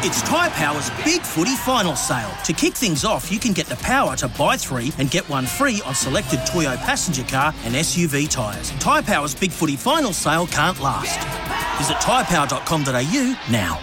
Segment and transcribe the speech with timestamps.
[0.00, 2.30] It's Tyre Power's Big Footy Final Sale.
[2.44, 5.44] To kick things off, you can get the power to buy three and get one
[5.44, 8.70] free on selected Toyo passenger car and SUV tyres.
[8.78, 11.18] Tyre Power's Big Footy Final Sale can't last.
[11.78, 13.80] Visit tyrepower.com.au now.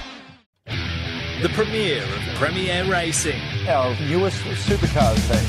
[1.41, 3.41] The premiere of PremiAir Racing.
[3.68, 5.45] Our newest supercars team.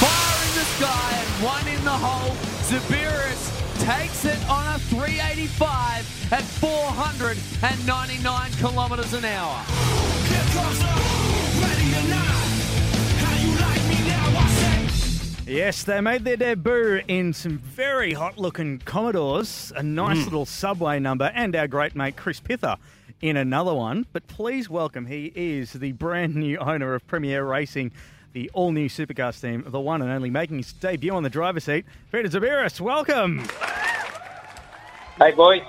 [0.00, 2.34] Fire in the sky and one in the hole.
[2.66, 9.64] Xiberras takes it on a 385 at 499 kilometres an hour.
[15.46, 20.24] Yes, they made their debut in some very hot looking Commodores, a nice hmm.
[20.24, 22.76] little subway number, and our great mate Chris Pither
[23.20, 24.06] in another one.
[24.12, 27.90] But please welcome, he is the brand new owner of PremiAir Racing,
[28.32, 31.64] the all new supercars team, the one and only making his debut on the driver's
[31.64, 32.80] seat, Peter Xiberras.
[32.80, 33.44] Welcome.
[35.18, 35.62] Hey, boys.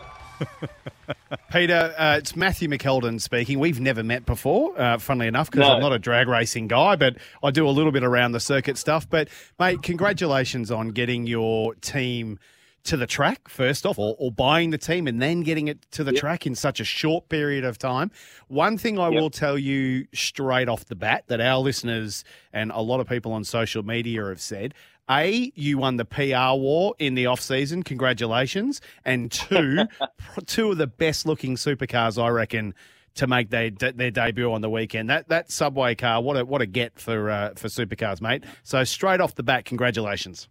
[1.52, 3.60] Peter, uh, it's Matthew McKeldin speaking.
[3.60, 5.74] We've never met before, uh, funnily enough, because No.
[5.76, 8.78] I'm not a drag racing guy, but I do a little bit around the circuit
[8.78, 9.10] stuff.
[9.10, 9.28] But,
[9.60, 12.40] mate, congratulations on getting your team
[12.84, 16.04] to the track, first off, or, or buying the team and then getting it to
[16.04, 18.10] the track in such a short period of time.
[18.48, 19.22] One thing I Yep.
[19.22, 23.34] will tell you straight off the bat that our listeners and a lot of people
[23.34, 24.74] on social media have said
[25.10, 27.84] a, you won the PR war in the off season.
[27.84, 28.82] Congratulations.
[29.04, 29.86] And two,
[30.46, 32.74] two of the best looking supercars, I reckon,
[33.16, 35.10] to make their their debut on the weekend.
[35.10, 38.44] That that subway car, what a what a get for uh, for supercars, mate.
[38.64, 40.48] So straight off the bat, congratulations.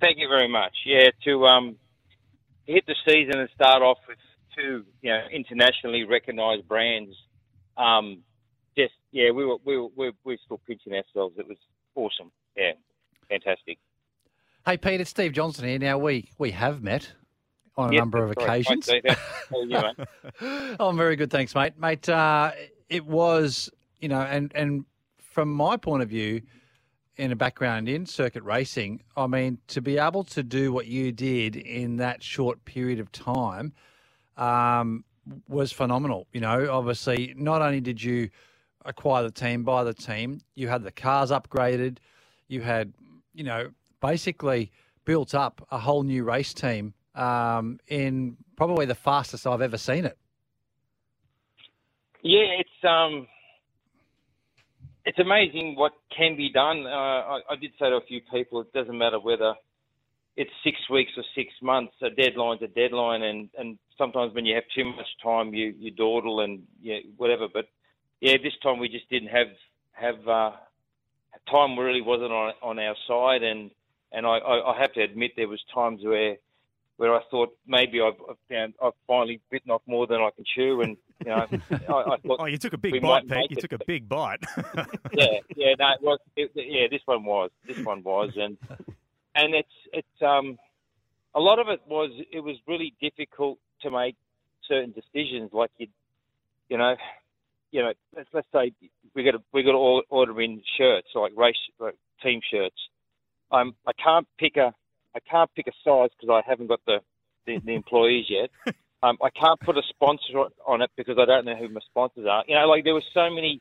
[0.00, 0.72] Thank you very much.
[0.84, 1.76] Yeah, to um,
[2.66, 4.18] hit the season and start off with
[4.56, 7.14] two, you know, internationally recognised brands.
[7.76, 8.22] Um,
[8.76, 11.36] just yeah, we were we were we were, we were still pinching ourselves.
[11.38, 11.58] It was
[11.94, 12.32] awesome.
[12.56, 12.72] Yeah,
[13.28, 13.78] fantastic.
[14.64, 15.78] Hey, Pete, it's Steve Johnson here.
[15.78, 17.12] Now, we, we have met
[17.76, 18.38] on a number of right.
[18.38, 18.88] occasions.
[19.52, 19.80] You.
[20.80, 21.78] Oh, I'm very good, thanks, mate.
[21.78, 22.50] Mate, uh,
[22.88, 24.84] it was, you know, and, and
[25.20, 26.42] from my point of view,
[27.16, 31.12] in a background in circuit racing, I mean, to be able to do what you
[31.12, 33.72] did in that short period of time
[34.36, 35.04] um,
[35.48, 36.26] was phenomenal.
[36.32, 38.28] You know, obviously, not only did you
[38.84, 41.98] acquire the team, buy the team, you had the cars upgraded,
[42.48, 42.92] you had,
[43.36, 43.70] you know,
[44.00, 44.72] basically
[45.04, 50.06] built up a whole new race team um, in probably the fastest I've ever seen
[50.06, 50.18] it.
[52.22, 53.28] Yeah, it's um,
[55.04, 56.86] it's amazing what can be done.
[56.86, 59.54] Uh, I, I did say to a few people, it doesn't matter whether
[60.36, 61.92] it's six weeks or six months.
[62.02, 65.90] A deadline's a deadline, and and sometimes when you have too much time, you you
[65.90, 66.62] dawdle and
[67.16, 67.48] whatever.
[67.52, 67.66] But
[68.20, 69.48] yeah, this time we just didn't have
[69.92, 70.50] have uh,
[71.50, 71.78] time.
[71.78, 73.70] Really wasn't on on our side, and
[74.12, 76.36] and I, I, I have to admit there was times where
[76.96, 80.44] where I thought maybe I've I've, found, I've finally bitten off more than I can
[80.54, 83.50] chew, and you know I, I thought Oh, you took a big bite, Pete.
[83.50, 84.42] You it, took a big bite.
[85.12, 88.56] yeah, yeah, no, it was, it, yeah, this one was, this one was, and
[89.34, 90.58] and it's it's um,
[91.34, 94.16] a lot of it was it was really difficult to make
[94.66, 95.88] certain decisions, like you,
[96.68, 96.96] you know,
[97.76, 98.72] you know, let's let's say
[99.14, 102.76] we got to we got to order in shirts like race like team shirts.
[103.52, 104.72] Um, I can't pick a
[105.14, 107.00] I can't pick a size because I haven't got the,
[107.46, 108.50] the, the employees yet.
[109.02, 112.26] Um, I can't put a sponsor on it because I don't know who my sponsors
[112.26, 112.42] are.
[112.48, 113.60] You know, like there were so many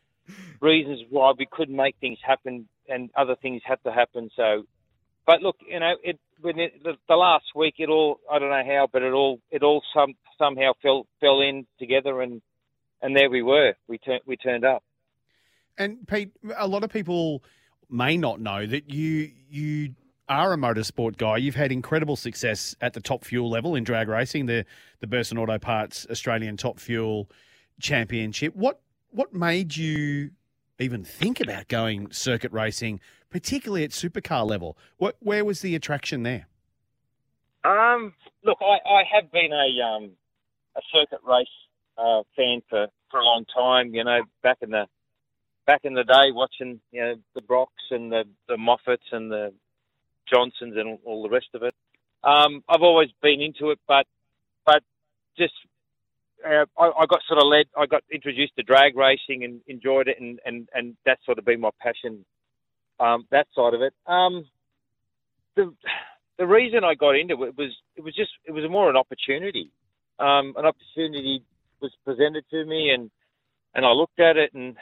[0.62, 4.30] reasons why we couldn't make things happen, and other things had to happen.
[4.34, 4.64] So,
[5.28, 8.64] but look, you know, it it, the, the last week, it all I don't know
[8.66, 12.42] how, but it all it all some somehow fell fell in together, and
[13.06, 13.74] and there we were.
[13.88, 14.84] We turned we turned up.
[15.78, 17.44] And Pete, a lot of people
[17.90, 19.94] may not know that you you
[20.28, 21.38] are a motorsport guy.
[21.38, 24.66] You've had incredible success at the top fuel level in drag racing, the
[25.02, 27.30] the Burson Auto Parts Australian Top Fuel
[27.80, 28.56] Championship.
[28.56, 30.32] What what made you
[30.80, 33.00] even think about going circuit racing,
[33.30, 34.80] particularly at supercar level?
[34.98, 36.48] What where was the attraction there?
[37.64, 38.14] Um,
[38.44, 40.12] look, I, I have been a um,
[40.76, 41.48] a circuit race
[41.98, 43.94] uh, fan for, for a long time.
[43.94, 44.86] You know, back in the
[45.66, 49.54] back in the day, watching you know the Brocks and the the Moffats and the
[50.32, 51.74] Johnsons and all, the rest of it.
[52.24, 54.06] Um, I've always been into it, but
[54.66, 54.82] but
[55.38, 55.54] just
[56.46, 57.66] uh, I, I got sort of led.
[57.78, 61.46] I got introduced to drag racing and enjoyed it, and and and that's sort of
[61.46, 62.26] been my passion.
[63.00, 63.94] Um, that side of it.
[64.08, 64.46] Um,
[65.56, 65.74] the
[66.38, 69.70] the reason I got into it was it was just it was more an opportunity.
[70.18, 71.44] Um, an opportunity
[71.82, 73.10] was presented to me, and
[73.74, 74.76] and I looked at it, and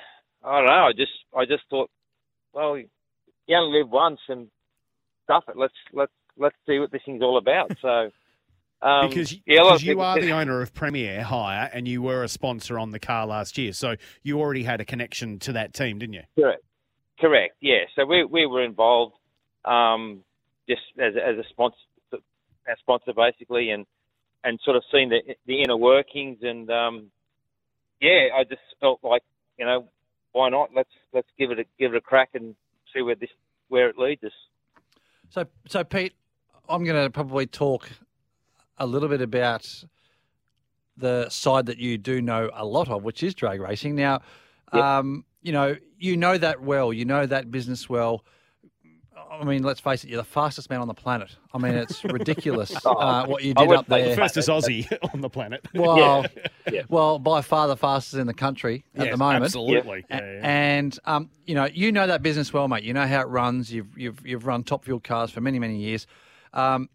[0.44, 0.88] I don't know.
[0.88, 1.90] I just I just thought,
[2.54, 2.88] well, you
[3.56, 4.48] only live once, and
[5.26, 5.58] stuff it.
[5.58, 7.72] Let's let's let's see what this thing's all about.
[7.82, 8.10] So,
[8.84, 11.70] Um, Because, yeah, a lot of because you are said- the owner of PremiAir Hire
[11.74, 13.72] and you were a sponsor on the car last year.
[13.72, 16.24] So you already had a connection to that team, didn't you?
[16.38, 16.62] Correct.
[17.18, 17.56] Correct.
[17.62, 17.86] Yeah.
[17.96, 19.16] So we we were involved,
[19.64, 20.26] um,
[20.68, 21.78] just as as a sponsor,
[22.12, 23.86] a sponsor basically, and
[24.44, 27.12] and sort of seen the the inner workings, and um,
[28.02, 29.24] yeah, I just felt like
[29.58, 29.88] you know
[30.34, 30.70] why not?
[30.76, 32.56] Let's let's give it a give it a crack and
[32.94, 33.30] see where this
[33.70, 34.32] where it leads us.
[35.30, 36.14] So, so Pete,
[36.70, 37.90] I'm going to probably talk
[38.78, 39.84] a little bit about
[40.98, 43.96] the side that you do know a lot of, which is drag racing.
[43.96, 44.22] Now,
[44.72, 46.94] um, you know, you know that well.
[46.94, 48.26] You know that business well.
[49.32, 51.36] I mean, let's face it, you're the fastest man on the planet.
[51.54, 54.10] I mean, it's ridiculous uh, what you did would up say there.
[54.12, 55.66] The fastest Aussie on the planet.
[55.74, 56.26] Well,
[56.72, 56.84] Yeah.
[56.90, 59.44] well, by far the fastest in the country at Yes, the moment.
[59.46, 60.06] Absolutely.
[60.10, 60.40] A- Yeah, yeah.
[60.44, 62.84] And um, you know, you know that business well, mate.
[62.84, 63.72] You know how it runs.
[63.74, 66.08] You've you've you've run top fuel cars for many many years.
[66.54, 66.90] Um,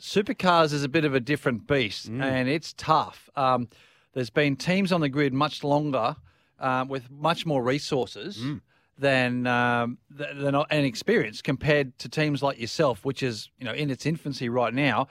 [0.00, 2.22] supercars is a bit of a different beast, Mm.
[2.22, 3.28] and it's tough.
[3.36, 3.68] Um,
[4.12, 6.16] there's been teams on the grid much longer,
[6.58, 8.38] um, with much more resources.
[8.38, 8.60] Mm.
[8.96, 13.90] Than um, than an experience compared to teams like yourself, which is you know in
[13.90, 15.08] its infancy right now.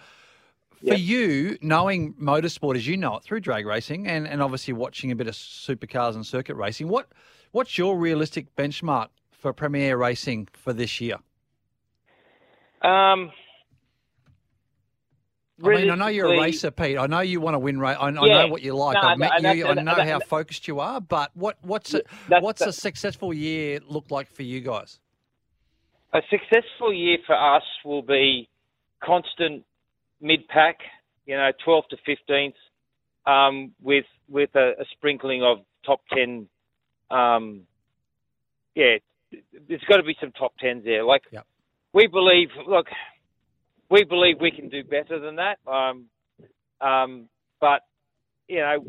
[0.86, 5.12] For you, knowing motorsport as you know it through drag racing and, and obviously watching
[5.12, 7.08] a bit of supercars and circuit racing, what
[7.52, 11.18] what's your realistic benchmark for PremiAir Racing for this year?
[12.82, 13.32] Um,
[15.64, 16.98] I mean, I know you're a racer, Pete.
[16.98, 17.98] I know you want to win race.
[18.00, 18.20] I, I Yeah.
[18.20, 19.02] know what you like.
[19.02, 19.68] No, I've met you.
[19.68, 21.00] I know how focused you are.
[21.02, 22.02] But what what's a,
[22.42, 25.00] what's a successful year look like for you guys?
[26.14, 28.48] a successful year for us will be
[29.04, 29.64] constant
[30.22, 30.78] mid pack,
[31.26, 31.98] you know, 12 to
[32.30, 32.54] 15th,
[33.26, 36.48] um, with with a, a sprinkling of top 10.
[37.10, 37.62] Um,
[38.76, 38.98] yeah,
[39.68, 41.04] there's got to be some top 10s there.
[41.04, 41.46] Like Yep.
[41.94, 42.88] we believe, look,
[43.90, 45.58] we believe we can do better than that.
[45.68, 46.06] Um,
[46.82, 47.30] um,
[47.62, 47.82] but
[48.48, 48.84] you know,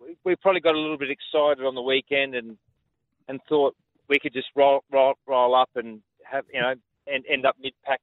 [0.00, 2.56] we, we probably got a little bit excited on the weekend and
[3.28, 3.76] and thought
[4.08, 6.00] we could just roll roll roll up and
[6.30, 6.74] have you know
[7.06, 8.00] and end up mid pack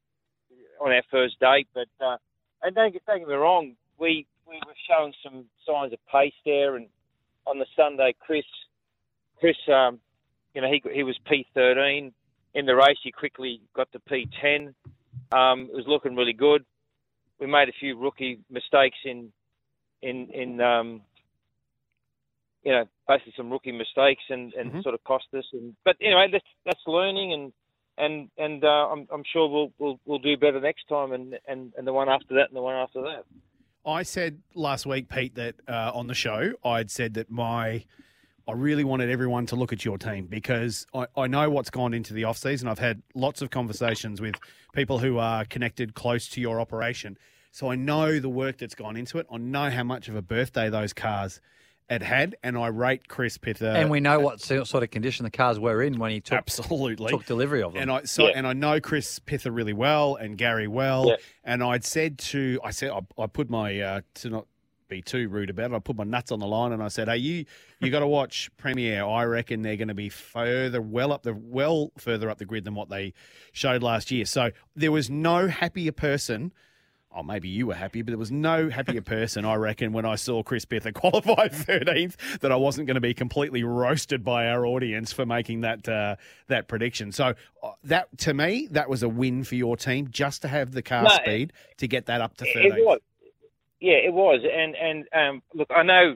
[0.79, 1.65] on our first day.
[1.73, 2.17] But uh,
[2.63, 6.33] and don't get, don't get me wrong, we we were showing some signs of pace
[6.45, 6.75] there.
[6.75, 6.87] And
[7.45, 8.45] on the Sunday, Chris
[9.39, 9.99] Chris, um,
[10.53, 12.11] you know, he he was P13
[12.53, 12.97] in the race.
[13.03, 14.73] He quickly got to P10.
[15.31, 16.65] Um, it was looking really good.
[17.39, 19.31] We made a few rookie mistakes in
[20.01, 21.01] in in um,
[22.63, 24.83] you know basically some rookie mistakes and, and Mhm.
[24.83, 25.45] sort of cost us.
[25.53, 27.53] And but anyway, that's that's learning and
[27.97, 31.73] and and uh, I'm I'm sure we'll we'll we'll do better next time and and
[31.77, 33.23] and the one after that and the one after that.
[33.85, 37.85] I said last week, Pete, that uh, on the show, I'd said that my.
[38.47, 41.93] I really wanted everyone to look at your team because I, I know what's gone
[41.93, 42.67] into the off season.
[42.67, 44.35] I've had lots of conversations with
[44.73, 47.17] people who are connected close to your operation.
[47.51, 49.27] So I know the work that's gone into it.
[49.31, 51.41] I know how much of a birthday those cars
[51.89, 53.67] had had, and I rate Chris Pither.
[53.73, 57.09] and we know what sort of condition the cars were in when he took absolutely
[57.09, 57.81] took delivery of them.
[57.83, 58.33] And I so Yeah.
[58.35, 61.07] and I know Chris Pither really well and Gary well.
[61.07, 61.15] Yeah.
[61.45, 64.47] And I'd said to I said I, I put my uh, to not
[64.87, 65.75] be too rude about it.
[65.75, 67.45] I put my nuts on the line and I said, "Hey, you
[67.79, 69.07] you got to watch PremiAir.
[69.09, 72.63] I reckon they're going to be further well up the well further up the grid
[72.63, 73.13] than what they
[73.51, 76.53] showed last year." So there was no happier person.
[77.15, 80.15] Oh, maybe you were happy, but there was no happier person, I reckon, when I
[80.15, 84.67] saw Chris Pither qualify 13th, that I wasn't going to be completely roasted by our
[84.67, 87.11] audience for making that uh, that prediction.
[87.11, 87.33] So
[87.63, 90.83] uh, that to me, that was a win for your team, just to have the
[90.83, 92.99] car No, speed to get that up to It was.
[93.79, 94.41] Yeah, it was.
[94.43, 96.15] And and um, look, I know,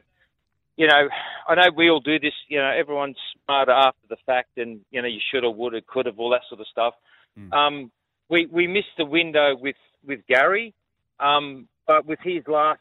[0.77, 1.09] you know,
[1.47, 2.33] I know we all do this.
[2.47, 5.85] You know, everyone's smarter after the fact, and you know, you should have, would have,
[5.87, 6.93] could have, all that sort of stuff.
[7.37, 7.53] Mm.
[7.53, 7.91] Um,
[8.29, 9.75] we we missed the window with
[10.05, 10.73] with Gary,
[11.19, 12.79] um, but with his last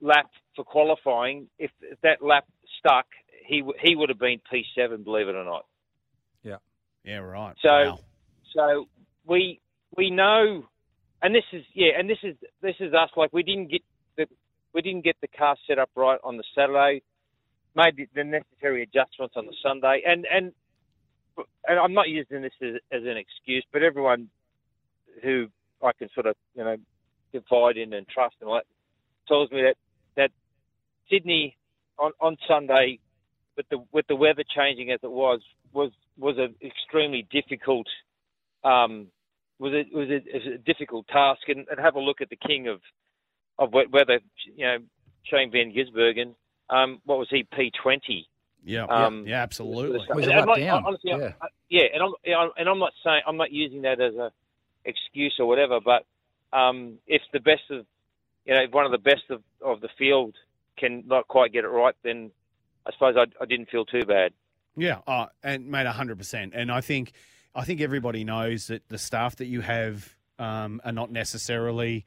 [0.00, 2.44] lap for qualifying, if, if that lap
[2.78, 3.06] stuck,
[3.46, 5.66] he he would have been P7, believe it or not.
[6.42, 6.56] Yeah,
[7.04, 7.18] Yeah.
[7.18, 7.54] right.
[7.62, 7.98] So, Wow.
[8.54, 8.88] so
[9.26, 9.60] we
[9.96, 10.64] we know,
[11.20, 13.10] and this is yeah, and this is this is us.
[13.16, 13.91] Like we didn't get the
[14.74, 17.02] we didn't get the car set up right on the Saturday,
[17.74, 20.52] made the, necessary adjustments on the Sunday, and and
[21.66, 24.28] and I'm not using this as, as an excuse, but everyone
[25.22, 25.48] who
[25.82, 26.76] I can sort of you know
[27.32, 28.66] confide in and trust and all that
[29.26, 29.76] tells me that
[30.16, 30.30] that
[31.10, 31.56] Sydney
[31.98, 32.98] on on Sunday
[33.56, 35.40] with the with the weather changing as it was
[35.72, 37.86] was was an extremely difficult
[38.64, 39.08] um,
[39.58, 41.42] was a was a, was a difficult task.
[41.48, 42.80] And, and have a look at the king of
[43.58, 44.20] of whether
[44.56, 44.78] you know
[45.24, 46.34] Shane Van Gisbergen
[46.70, 48.28] um, what was he P twenty
[48.64, 49.98] yeah, um, yeah, absolutely.
[50.14, 51.32] Was a And I'm not- down, honestly, yeah.
[51.40, 54.30] I- yeah, and I'm yeah, and I'm not saying I'm not using that as a
[54.84, 56.04] excuse or whatever, but
[56.56, 57.86] um, if the best of
[58.44, 60.34] you know, if one of the best of, of the field
[60.78, 62.30] can not quite get it right, then
[62.86, 64.32] I suppose I, I didn't feel too bad.
[64.76, 66.52] Yeah, uh, and made hundred percent.
[66.54, 67.12] And I think,
[67.54, 72.04] I think everybody knows that the staff that you have um, are not necessarily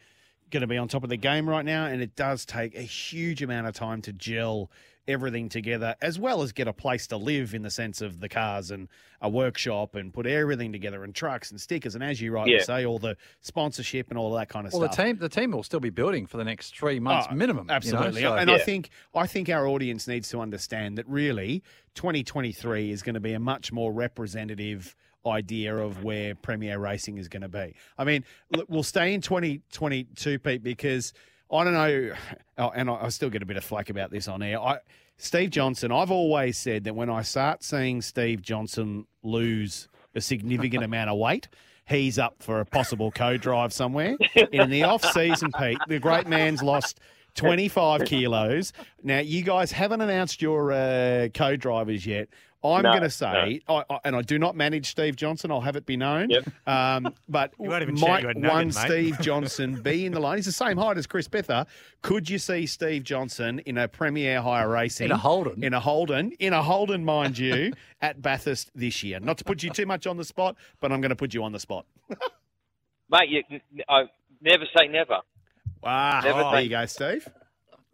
[0.51, 2.81] going to be on top of the game right now, and it does take a
[2.81, 4.69] huge amount of time to gel
[5.07, 8.27] everything together, as well as get a place to live in the sense of the
[8.27, 8.87] cars and
[9.21, 12.63] a workshop and put everything together and trucks and stickers and as you rightly Yeah.
[12.63, 14.97] say, all the sponsorship and all that kind of Well, stuff.
[14.97, 17.35] Well, the team the team will still be building for the next three months Oh,
[17.35, 17.65] minimum.
[17.65, 18.21] you know, Absolutely.
[18.23, 21.61] so- and I think I think our audience needs to understand that really
[21.93, 24.95] 2023 is going to be a much more representative
[25.25, 27.75] idea of where PremiAir Racing is going to be.
[27.97, 28.23] I mean,
[28.67, 31.13] we'll stay in 2022, Pete, because
[31.51, 32.11] I don't know,
[32.57, 34.59] oh, and I, I still get a bit of flack about this on air.
[34.59, 34.79] I,
[35.17, 40.83] Steve Johnson, I've always said that when I start seeing Steve Johnson lose a significant
[40.85, 41.47] amount of weight,
[41.87, 44.17] he's up for a possible co-drive somewhere.
[44.51, 46.99] In the off-season, Pete, the great man's lost
[47.35, 48.73] 25 kilos.
[49.03, 52.29] Now, you guys haven't announced your uh, co-drivers yet.
[52.73, 55.51] I'm No, going to say, I, I, and I do not manage Steve Johnson.
[55.51, 56.29] I'll have it be known.
[56.29, 56.49] Yep.
[56.67, 58.71] Um, but You won't even might you a nugget, one.
[58.71, 60.37] Steve Johnson be in the line?
[60.37, 61.65] He's the same height as Chris Pither.
[62.01, 65.63] Could you see Steve Johnson in a PremiAir Hire Racing In a Holden.
[65.63, 69.19] In a Holden, in a Holden, mind you, at Bathurst this year.
[69.19, 71.43] Not to put you too much on the spot, but I'm going to put you
[71.43, 71.85] on the spot.
[73.09, 73.43] Mate, you,
[73.87, 74.03] I
[74.41, 75.19] never say never.
[75.83, 77.27] Wow, Never there you go, Steve.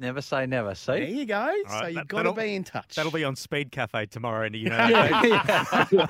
[0.01, 0.73] Never say never.
[0.73, 1.53] See, there you go.
[1.69, 2.95] so you've that- got to be in touch.
[2.95, 6.07] That'll be on Speed Cafe tomorrow, and you know.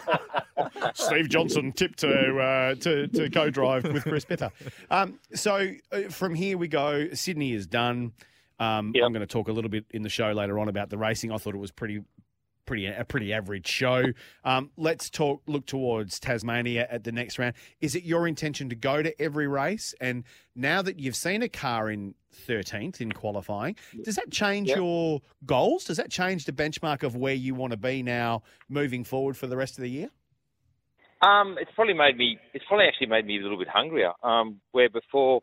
[0.94, 4.52] Steve Johnson tip to uh, to, to co-drive with Chris Pither.
[4.90, 7.10] Um, so uh, from here we go.
[7.14, 8.14] Sydney is done.
[8.60, 9.04] Um, Yep.
[9.04, 11.32] I'm going to talk a little bit in the show later on about the racing.
[11.32, 12.02] I thought it was pretty.
[12.72, 14.02] Pretty a pretty average show.
[14.46, 15.42] Um, let's talk.
[15.46, 17.54] Look towards Tasmania at the next round.
[17.82, 19.94] Is it your intention to go to every race?
[20.00, 20.24] And
[20.56, 22.16] now that you've seen a car in
[22.48, 23.76] 13th in qualifying,
[24.06, 24.78] does that change Yep.
[24.78, 25.84] your goals?
[25.84, 29.48] Does that change the benchmark of where you want to be now moving forward for
[29.48, 30.10] the rest of the year?
[31.22, 32.40] Um, it's probably made me.
[32.54, 34.14] It's probably actually made me a little bit hungrier.
[34.24, 35.42] Um, where before,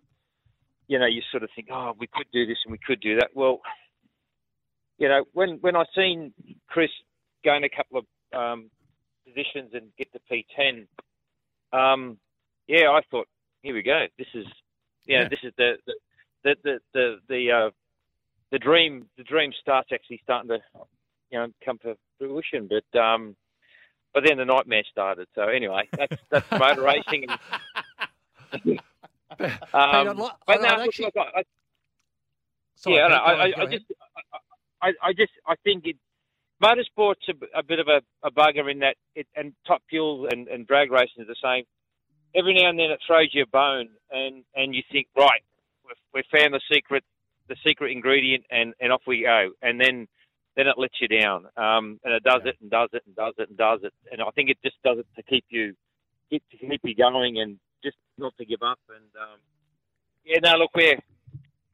[0.87, 3.17] you know, you sort of think, oh, we could do this and we could do
[3.17, 3.33] that.
[3.35, 3.61] Well,
[4.97, 6.33] you know, when when I seen
[6.69, 6.89] Chris
[7.45, 8.71] gain a couple of um,
[9.27, 10.87] positions and get to P10,
[11.73, 12.19] um,
[12.67, 13.29] yeah, I thought,
[13.63, 14.07] here we go.
[14.19, 14.47] This is,
[15.07, 15.29] yeah, Yeah.
[15.29, 15.95] this is the the
[16.45, 17.71] the the the, the uh,
[18.51, 19.07] the dream.
[19.17, 20.59] The dream starts actually starting to,
[21.31, 22.69] you know, come to fruition.
[22.69, 23.37] But um,
[24.15, 25.29] but then the nightmare started.
[25.35, 27.27] So anyway, that's that's motor racing.
[28.53, 28.61] And,
[29.41, 31.43] um, I'd but no, actually- I, I,
[32.77, 33.85] Sorry, yeah, I, I, I, just,
[34.81, 35.97] I, I, I just, I think it,
[36.63, 40.49] motorsport's a, a bit of a, a bugger in that, it, and top fuel and,
[40.49, 41.65] and drag racing is the same.
[42.35, 45.43] Every now and then it throws you a bone, and, and you think, right,
[45.85, 47.03] we've, we've found the secret,
[47.49, 50.09] the secret ingredient, and, and off we go, and then
[50.57, 53.33] then it lets you down, um, and it does it and does it and does
[53.39, 55.73] it and does it, and I think it just does it to keep you,
[56.31, 59.39] keep, to keep you going, and just not to give up, and um,
[60.25, 60.99] yeah, no, look, we're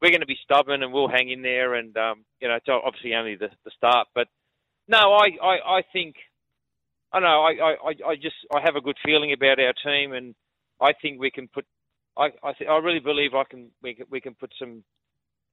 [0.00, 1.74] we're going to be stubborn and we'll hang in there.
[1.74, 4.28] And um, you know, it's obviously only the, the start, but
[4.88, 6.16] no, I, I, I think
[7.12, 7.42] I know.
[7.42, 10.34] I, I, I- just I have a good feeling about our team, and
[10.80, 11.64] I think we can put.
[12.18, 14.82] I I, th- I really believe I can we can we can put some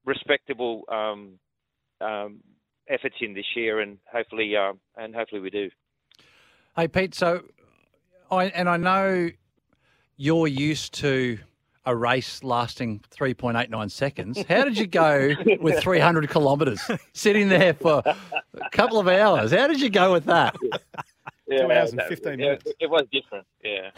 [0.05, 1.33] respectable um,
[2.01, 2.39] um,
[2.89, 5.69] efforts in this year, and hopefully um, and hopefully we do.
[6.75, 7.43] Hey Pete, so
[8.31, 9.29] I and I know
[10.17, 11.39] you're used to
[11.85, 14.43] a race lasting 3.89 seconds.
[14.47, 16.81] How did you go with 300 kilometres,
[17.13, 19.51] sitting there for a couple of hours?
[19.51, 20.55] How did you go with that?
[21.47, 22.71] Yeah, Two hours and 15 yeah, minutes.
[22.79, 23.45] It was different.
[23.61, 23.91] Yeah.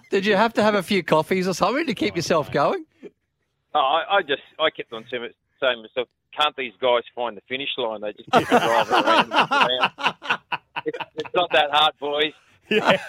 [0.10, 2.84] Did you have to have a few coffees or something to keep oh, yourself going?
[3.72, 5.28] Oh, I, I just I kept on saying
[5.60, 8.00] saying to myself, can't these guys find the finish line?
[8.00, 9.32] They just keep driving around.
[9.32, 9.90] around.
[10.84, 12.34] It's, it's not that hard, boys.
[12.70, 13.00] A-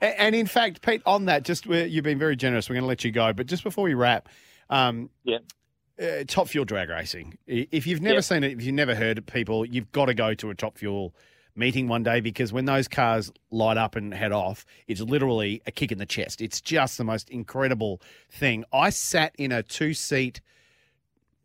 [0.20, 2.68] and in fact, Pete, on that, just you've been very generous.
[2.68, 4.28] We're going to let you go, but just before we wrap,
[4.70, 5.38] um, Yeah.
[6.00, 7.36] uh, Top Fuel drag racing.
[7.46, 8.20] If you've never Yeah.
[8.20, 10.78] seen it, if you've never heard it, people, you've got to go to a Top
[10.78, 11.14] Fuel
[11.54, 15.70] meeting one day because when those cars light up and head off, it's literally a
[15.70, 16.40] kick in the chest.
[16.40, 18.00] It's just the most incredible
[18.30, 18.64] thing.
[18.72, 20.40] I sat in a two seat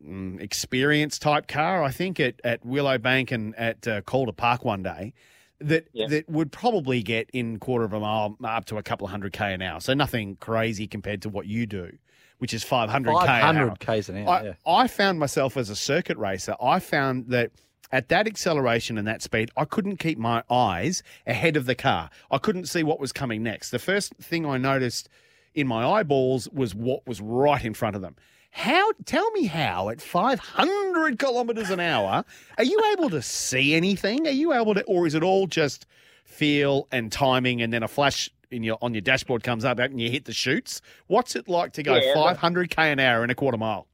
[0.02, 4.82] mm, experience type car, I think, at, at Willowbank and at uh, Calder Park one
[4.82, 5.12] day.
[5.60, 6.06] That Yeah.
[6.06, 9.32] that would probably get in quarter of a mile up to a couple of hundred
[9.32, 9.80] k an hour.
[9.80, 11.90] So nothing crazy compared to what you do,
[12.38, 13.26] which is five hundred k.
[13.26, 14.28] 500 k's an hour.
[14.28, 14.52] I, yeah.
[14.66, 17.50] I found myself as a circuit racer, I found that
[17.90, 22.10] at that acceleration and that speed, I couldn't keep my eyes ahead of the car.
[22.30, 23.70] I couldn't see what was coming next.
[23.70, 25.08] The first thing I noticed
[25.54, 28.14] in my eyeballs was what was right in front of them.
[28.50, 28.92] How?
[29.04, 32.24] Tell me how at 500 kilometres an hour
[32.56, 34.26] are you able to see anything?
[34.26, 35.86] Are you able to, or is it all just
[36.24, 40.00] feel and timing, and then a flash in your on your dashboard comes up and
[40.00, 40.80] you hit the chutes?
[41.06, 43.86] What's it like to go Yeah, 500k an hour in a quarter mile?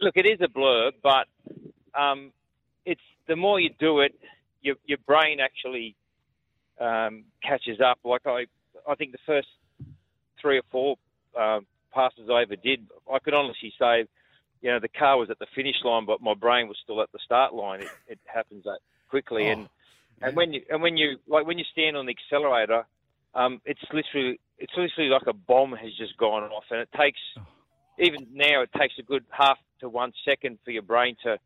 [0.00, 1.26] Look, it is a blur, but
[1.98, 2.32] um,
[2.84, 4.14] it's the more you do it,
[4.62, 5.96] your your brain actually
[6.80, 7.98] um, catches up.
[8.04, 8.46] Like I,
[8.88, 9.48] I think the first
[10.40, 10.96] three or four
[11.40, 14.06] um, passes I ever did, I could honestly say,
[14.60, 17.12] you know, the car was at the finish line, but my brain was still at
[17.12, 17.80] the start line.
[17.82, 19.68] It, it happens that quickly, and
[20.22, 22.86] and when you and when you like when you stand on the accelerator,
[23.34, 27.18] um, it's literally it's literally like a bomb has just gone off, and it takes
[27.98, 31.38] even now it takes a good half to one second for your brain to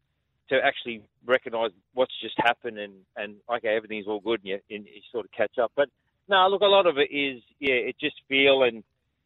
[0.50, 4.86] to actually recognise what's just happened and and okay everything's all good and you, and
[4.86, 5.72] you sort of catch up.
[5.76, 5.88] But
[6.28, 8.84] no, look, a lot of it is yeah, it just feel and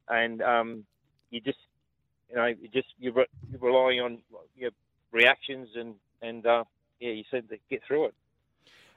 [0.09, 0.85] and um,
[1.33, 1.59] you just
[2.31, 4.19] you know you just you're, re- you're relying on
[4.57, 4.71] your
[5.11, 6.63] reactions and and uh,
[7.01, 8.15] yeah, you seem to get through it.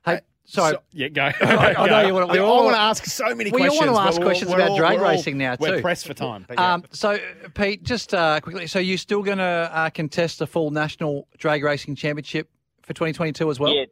[0.06, 0.74] Hey, sorry.
[0.76, 1.24] So- yeah, go.
[1.42, 3.98] I know you wanna- we I all- want to ask so many we all wanna
[3.98, 6.46] ask questions we're about all- drag we're all- racing now, We're pressed for time.
[6.48, 6.74] but yeah.
[6.76, 7.18] Um, so,
[7.56, 11.64] Pete, just uh, quickly, so you're still going to uh, contest the full national drag
[11.64, 12.50] racing championship
[12.84, 13.74] for 2022 as well?
[13.74, 13.86] Yeah,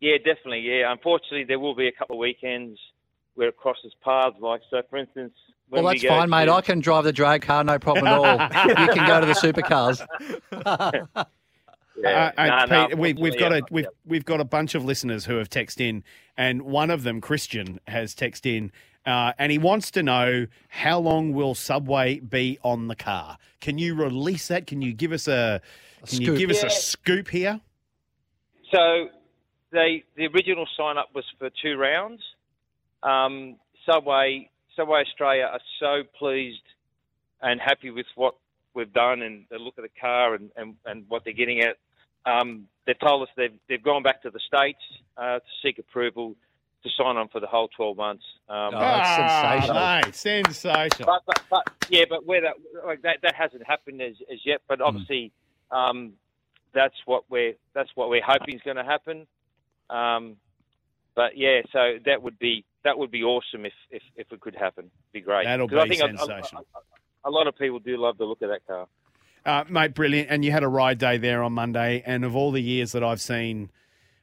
[0.00, 0.60] yeah, definitely.
[0.60, 2.78] Yeah, unfortunately, there will be a couple of weekends
[3.34, 4.36] where it crosses paths.
[4.38, 6.46] Like so, for instance, when Well, that's go fine, mate.
[6.46, 8.68] to- I can drive the drag car, no problem at all.
[8.68, 10.04] you can go to the supercars.
[11.96, 14.44] Yeah, Uh, no, and no, Pete, we, we've got unfortunately, a we've we've got a
[14.44, 16.02] bunch of listeners who have texted in,
[16.36, 18.72] and one of them, Christian, has texted in,
[19.06, 23.38] uh, and he wants to know how long will Subway be on the car?
[23.60, 24.66] Can you release that?
[24.66, 25.60] Can you give us a
[26.04, 26.38] can you scoop.
[26.38, 27.60] give us a scoop here?
[28.72, 29.06] So
[29.70, 32.20] they the original sign up was for two rounds.
[33.04, 33.54] Um,
[33.88, 36.62] Subway Subway Australia are so pleased
[37.42, 38.34] and happy with what
[38.74, 41.76] we've done and the look of the car and, and, and what they're getting at.
[42.26, 44.78] Um, they've told us they've they've gone back to the states
[45.16, 46.34] uh, to seek approval
[46.82, 48.24] to sign on for the whole 12 months.
[48.48, 49.74] Um, Oh, that's sensational.
[49.74, 51.06] mate, sensational.
[51.06, 52.54] but, but, but yeah, but where that
[52.86, 54.60] like that, that hasn't happened as, as yet.
[54.68, 55.32] But obviously,
[55.70, 56.12] um,
[56.74, 59.26] that's what we're that's what we're hoping is going to happen.
[59.90, 60.36] Um,
[61.14, 64.54] but yeah, so that would be that would be awesome if if, if it could
[64.54, 64.90] happen.
[65.12, 65.44] Be great.
[65.44, 66.66] That'll 'Cause I be think a- a- sensational.
[67.24, 68.86] A, a lot of people do love the look of that car.
[69.46, 70.30] Uh, mate, brilliant.
[70.30, 72.02] And you had a ride day there on Monday.
[72.06, 73.70] And of all the years that I've seen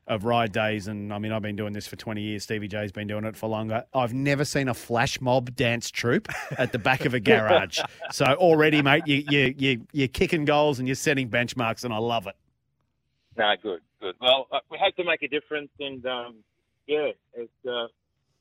[0.07, 2.91] of ride days, and I mean, I've been doing this for 20 years, Stevie J's
[2.91, 3.85] been doing it for longer.
[3.93, 7.79] I've never seen a flash mob dance troupe at the back of a garage.
[8.11, 11.97] so already, mate, you, you, you, you're kicking goals and you're setting benchmarks, and I
[11.97, 12.35] love it.
[13.37, 14.15] No, good, good.
[14.19, 16.35] Well, uh, we hope to make a difference, and um,
[16.87, 17.85] yeah, it's, uh,